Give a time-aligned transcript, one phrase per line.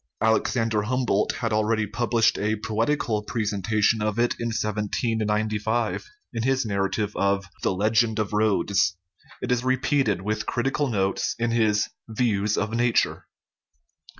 [0.19, 7.15] Alexander Humboldt had already published a poetical presentation of it in 1795, in his narrative
[7.15, 8.97] of the Legend of Rhodes;
[9.43, 13.27] it is repeated, with critical notes, in his Views of Nature.